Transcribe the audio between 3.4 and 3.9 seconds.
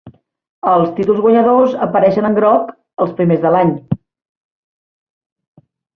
de l'any.